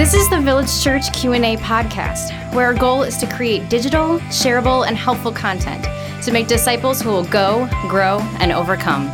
[0.00, 4.86] This is the Village Church Q&A podcast, where our goal is to create digital, shareable,
[4.86, 5.84] and helpful content
[6.24, 9.10] to make disciples who will go, grow, and overcome.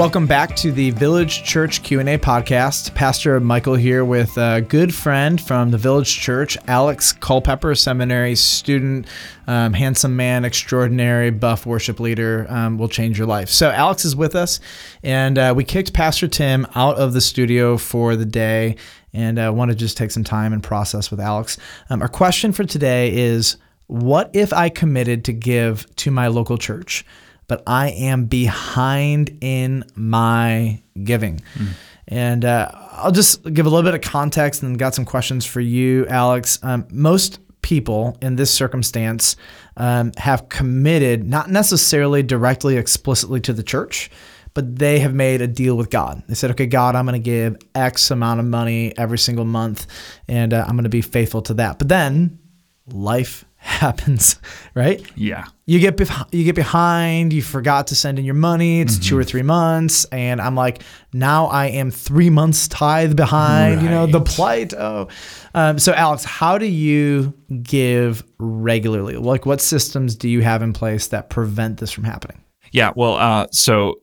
[0.00, 2.94] Welcome back to the Village Church Q&A podcast.
[2.94, 9.06] Pastor Michael here with a good friend from the Village Church, Alex Culpepper, seminary student,
[9.46, 13.50] um, handsome man, extraordinary, buff worship leader, um, will change your life.
[13.50, 14.58] So Alex is with us,
[15.02, 18.76] and uh, we kicked Pastor Tim out of the studio for the day,
[19.12, 21.58] and I uh, want to just take some time and process with Alex.
[21.90, 26.56] Um, our question for today is, what if I committed to give to my local
[26.56, 27.04] church?
[27.50, 31.40] But I am behind in my giving.
[31.56, 31.68] Mm.
[32.06, 35.60] And uh, I'll just give a little bit of context and got some questions for
[35.60, 36.60] you, Alex.
[36.62, 39.34] Um, most people in this circumstance
[39.76, 44.12] um, have committed, not necessarily directly, explicitly to the church,
[44.54, 46.22] but they have made a deal with God.
[46.28, 49.88] They said, okay, God, I'm going to give X amount of money every single month,
[50.28, 51.78] and uh, I'm going to be faithful to that.
[51.80, 52.38] But then
[52.86, 54.40] life happens,
[54.74, 55.04] right?
[55.16, 55.44] Yeah.
[55.66, 56.00] You get
[56.32, 57.32] you get behind.
[57.32, 58.80] You forgot to send in your money.
[58.80, 59.08] It's mm-hmm.
[59.08, 63.76] two or three months, and I'm like, now I am three months tithe behind.
[63.76, 63.84] Right.
[63.84, 64.74] You know the plight.
[64.74, 65.06] Oh,
[65.54, 69.16] um, so Alex, how do you give regularly?
[69.16, 72.42] Like, what systems do you have in place that prevent this from happening?
[72.72, 72.92] Yeah.
[72.96, 74.00] Well, uh, so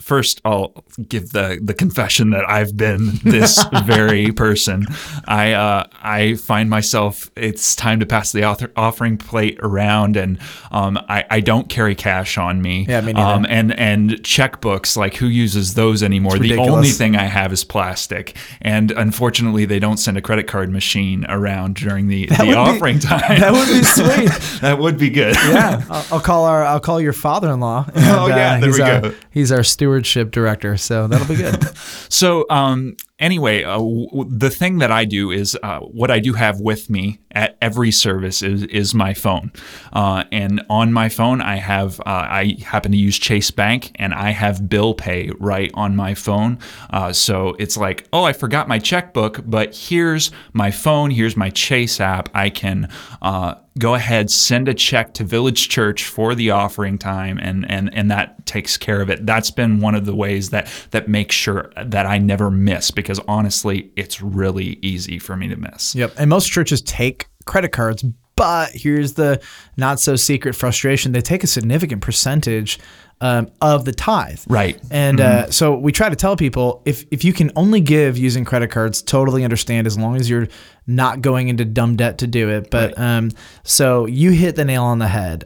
[0.00, 0.72] first I'll
[1.06, 4.86] give the the confession that I've been this very person.
[5.26, 10.38] I uh, I find myself it's time to pass the author, offering plate around, and
[10.70, 12.86] um, I, I don't carry cash on me.
[12.88, 13.28] Yeah, me neither.
[13.28, 16.38] Um, and and checkbooks like who uses those anymore?
[16.38, 20.70] The only thing I have is plastic, and unfortunately they don't send a credit card
[20.70, 23.40] machine around during the, the offering be, time.
[23.40, 24.60] That would be sweet.
[24.60, 25.34] that would be good.
[25.34, 27.86] Yeah, I'll, I'll, call our I'll call your father-in-law.
[27.94, 29.14] And, oh yeah, uh, there we our, go.
[29.30, 31.64] He's our stewardship director, so that'll be good.
[32.08, 36.32] so, um, anyway, uh, w- the thing that I do is uh, what I do
[36.34, 39.52] have with me at every service is is my phone,
[39.92, 44.12] uh, and on my phone I have uh, I happen to use Chase Bank, and
[44.12, 46.58] I have bill pay right on my phone.
[46.90, 51.50] Uh, so it's like, oh, I forgot my checkbook, but here's my phone, here's my
[51.50, 52.28] Chase app.
[52.34, 52.88] I can
[53.22, 57.94] uh, go ahead, send a check to Village Church for the offering time, and and
[57.94, 59.24] and that takes care of it.
[59.24, 63.20] That's been one of the ways that that makes sure that I never miss because
[63.28, 65.94] honestly, it's really easy for me to miss.
[65.94, 68.04] Yep, and most churches take credit cards,
[68.36, 69.42] but here's the
[69.76, 72.78] not so secret frustration: they take a significant percentage
[73.20, 74.40] um, of the tithe.
[74.48, 74.80] Right.
[74.90, 75.48] And mm-hmm.
[75.48, 78.70] uh, so we try to tell people if, if you can only give using credit
[78.70, 80.48] cards, totally understand as long as you're
[80.86, 82.70] not going into dumb debt to do it.
[82.70, 83.16] But right.
[83.16, 83.30] um,
[83.64, 85.44] so you hit the nail on the head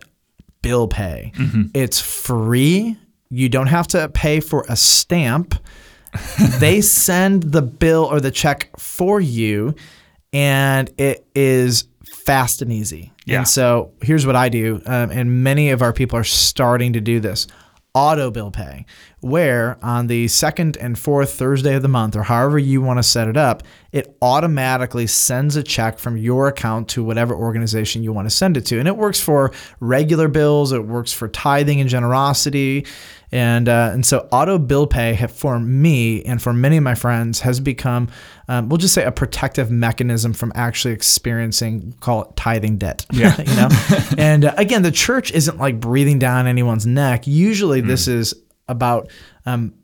[0.60, 1.32] bill pay.
[1.34, 1.62] Mm-hmm.
[1.74, 2.96] It's free.
[3.30, 5.54] You don't have to pay for a stamp.
[6.58, 9.74] they send the bill or the check for you,
[10.32, 13.12] and it is fast and easy.
[13.24, 13.38] Yeah.
[13.38, 17.00] And so here's what I do, um, and many of our people are starting to
[17.00, 17.46] do this
[17.94, 18.86] auto bill pay,
[19.20, 23.02] where on the second and fourth Thursday of the month, or however you want to
[23.02, 23.62] set it up,
[23.92, 28.56] it automatically sends a check from your account to whatever organization you want to send
[28.56, 28.78] it to.
[28.78, 32.86] And it works for regular bills, it works for tithing and generosity.
[33.32, 36.94] And, uh, and so auto bill pay have, for me and for many of my
[36.94, 38.08] friends has become,
[38.48, 43.06] um, we'll just say a protective mechanism from actually experiencing, call it tithing debt.
[43.12, 43.40] Yeah.
[43.40, 43.68] you know?
[44.18, 47.26] and uh, again, the church isn't like breathing down anyone's neck.
[47.26, 47.86] Usually mm.
[47.86, 48.34] this is
[48.68, 49.10] about
[49.46, 49.74] um,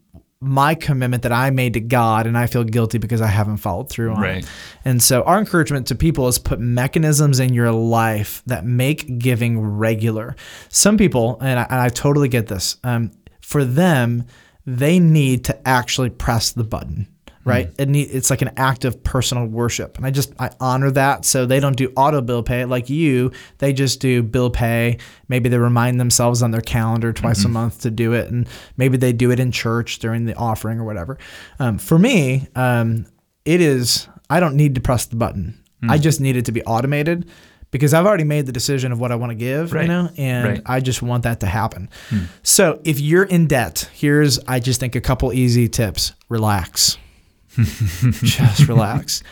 [0.40, 3.90] my commitment that I made to God and I feel guilty because I haven't followed
[3.90, 4.44] through on right.
[4.44, 4.50] it.
[4.84, 9.60] And so our encouragement to people is put mechanisms in your life that make giving
[9.60, 10.36] regular.
[10.68, 13.10] Some people, and I, and I totally get this, um,
[13.48, 14.24] for them,
[14.66, 17.08] they need to actually press the button
[17.44, 17.68] right?
[17.68, 17.80] Mm.
[17.80, 21.24] It need, it's like an act of personal worship, and I just I honor that.
[21.24, 24.98] So they don't do auto bill pay like you; they just do bill pay.
[25.28, 27.46] Maybe they remind themselves on their calendar twice mm-hmm.
[27.46, 28.46] a month to do it, and
[28.76, 31.16] maybe they do it in church during the offering or whatever.
[31.58, 33.06] Um, for me, um,
[33.46, 35.64] it is I don't need to press the button.
[35.82, 35.90] Mm.
[35.90, 37.30] I just need it to be automated
[37.70, 39.82] because I've already made the decision of what I want to give, right.
[39.82, 40.62] you know, and right.
[40.64, 41.90] I just want that to happen.
[42.08, 42.24] Hmm.
[42.42, 46.12] So if you're in debt, here's I just think a couple easy tips.
[46.28, 46.96] Relax.
[47.56, 49.22] just relax.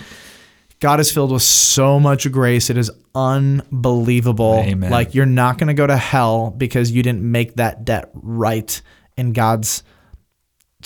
[0.81, 2.69] God is filled with so much grace.
[2.69, 4.63] It is unbelievable.
[4.67, 4.91] Amen.
[4.91, 8.81] Like you're not going to go to hell because you didn't make that debt right
[9.17, 9.83] in God's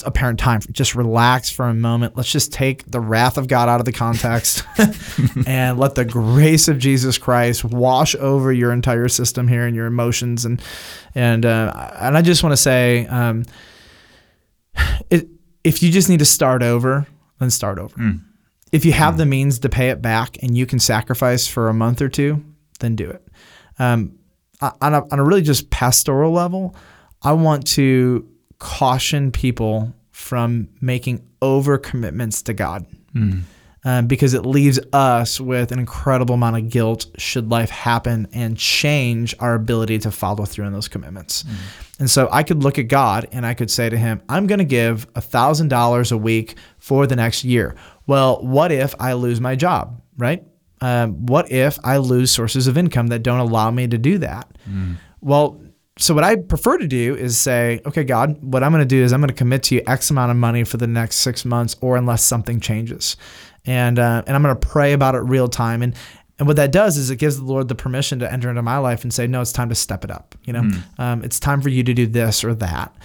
[0.05, 0.61] apparent time.
[0.73, 2.17] Just relax for a moment.
[2.17, 4.65] Let's just take the wrath of God out of the context
[5.47, 9.87] and let the grace of Jesus Christ wash over your entire system here and your
[9.87, 10.63] emotions and
[11.15, 13.45] and uh, and I just want to say, um,
[15.11, 15.29] it,
[15.65, 17.07] if you just need to start over
[17.41, 17.97] then start over.
[17.97, 18.21] Mm.
[18.71, 21.75] If you have the means to pay it back and you can sacrifice for a
[21.75, 22.45] month or two,
[22.79, 23.27] then do it.
[23.81, 24.19] Um,
[24.61, 26.77] on, a, on a really just pastoral level,
[27.23, 28.30] I want to
[28.61, 32.87] caution people from making over commitments to God.
[33.83, 38.55] Um, because it leaves us with an incredible amount of guilt should life happen and
[38.59, 41.47] change our ability to follow through on those commitments.
[41.99, 44.59] And so I could look at God and I could say to him, I'm going
[44.59, 47.75] to give $1,000 a week for the next year.
[48.07, 50.45] Well, what if I lose my job, right?
[50.83, 54.47] Um, what if I lose sources of income that don't allow me to do that?
[55.23, 55.59] Well,
[56.01, 59.03] so what I prefer to do is say, okay, God, what I'm going to do
[59.03, 61.45] is I'm going to commit to you X amount of money for the next six
[61.45, 63.17] months, or unless something changes,
[63.67, 65.83] and uh, and I'm going to pray about it real time.
[65.83, 65.95] And
[66.39, 68.79] and what that does is it gives the Lord the permission to enter into my
[68.79, 70.35] life and say, no, it's time to step it up.
[70.45, 72.97] You know, um, it's time for you to do this or that.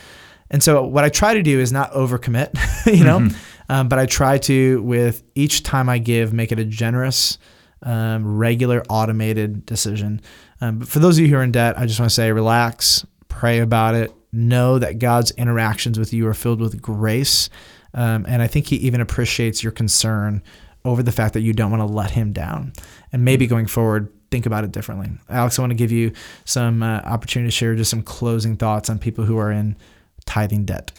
[0.50, 2.56] And so what I try to do is not overcommit,
[2.98, 3.28] you know,
[3.68, 7.38] um, but I try to with each time I give make it a generous,
[7.84, 10.22] um, regular, automated decision.
[10.62, 12.32] Um, but for those of you who are in debt, I just want to say
[12.32, 17.50] relax, pray about it, know that God's interactions with you are filled with grace,
[17.94, 20.44] um, and I think He even appreciates your concern
[20.84, 22.74] over the fact that you don't want to let Him down.
[23.12, 25.10] And maybe going forward, think about it differently.
[25.30, 26.12] Alex, I want to give you
[26.46, 29.78] some uh, opportunity to share just some closing thoughts on people who are in
[30.26, 30.92] tithing debt.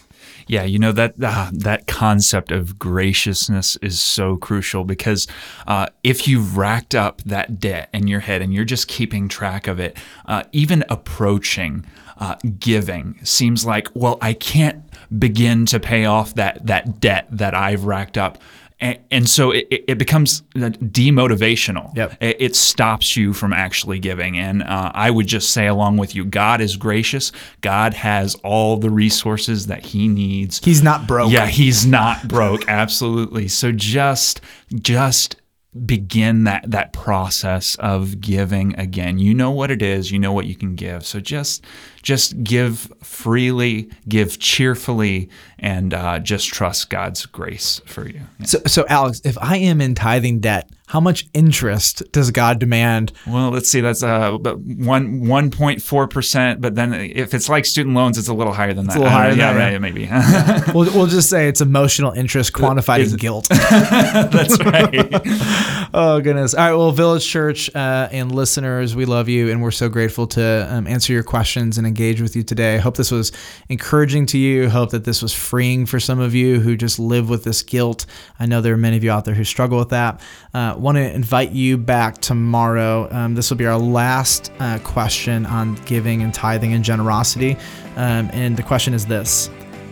[0.47, 5.27] Yeah, you know that uh, that concept of graciousness is so crucial because
[5.67, 9.67] uh, if you've racked up that debt in your head and you're just keeping track
[9.67, 11.85] of it, uh, even approaching
[12.19, 14.83] uh, giving seems like, well, I can't
[15.17, 18.39] begin to pay off that that debt that I've racked up.
[18.79, 21.95] And, and so it, it becomes demotivational.
[21.95, 22.17] Yep.
[22.21, 24.37] It, it stops you from actually giving.
[24.37, 27.31] And uh, I would just say, along with you, God is gracious.
[27.61, 30.63] God has all the resources that He needs.
[30.63, 31.31] He's not broke.
[31.31, 32.67] Yeah, He's not broke.
[32.67, 33.47] Absolutely.
[33.47, 34.41] So just,
[34.75, 35.37] just
[35.85, 39.19] begin that that process of giving again.
[39.19, 40.11] You know what it is.
[40.11, 41.05] You know what you can give.
[41.05, 41.63] So just
[42.01, 45.29] just give freely, give cheerfully,
[45.59, 48.21] and uh, just trust God's grace for you.
[48.39, 48.45] Yeah.
[48.45, 53.11] So, so Alex, if I am in tithing debt, how much interest does God demand?
[53.27, 53.81] Well, let's see.
[53.81, 56.61] That's uh, one one point four percent.
[56.61, 58.95] But then if it's like student loans, it's a little higher than that.
[58.95, 60.07] a little higher than yeah, that, right, maybe.
[60.73, 63.47] We'll, we'll just say it's emotional interest quantified in guilt.
[63.49, 65.89] That's right.
[65.93, 66.53] oh goodness!
[66.53, 70.27] All right, well, Village Church uh, and listeners, we love you, and we're so grateful
[70.27, 72.75] to um, answer your questions and engage with you today.
[72.75, 73.31] I hope this was
[73.69, 74.69] encouraging to you.
[74.69, 78.05] Hope that this was freeing for some of you who just live with this guilt.
[78.39, 80.21] I know there are many of you out there who struggle with that.
[80.53, 83.07] Uh, Want to invite you back tomorrow.
[83.11, 87.57] Um, this will be our last uh, question on giving and tithing and generosity,
[87.95, 89.49] um, and the question is this: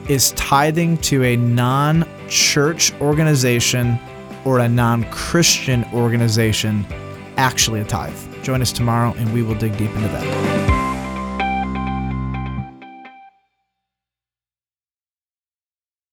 [0.08, 4.00] Is tithing to a non-church organization
[4.46, 6.86] or a non-Christian organization
[7.38, 8.44] actually a tithe?
[8.44, 10.75] Join us tomorrow, and we will dig deep into that.